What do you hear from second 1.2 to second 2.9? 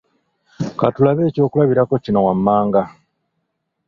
eky’okulabirako kino wammanga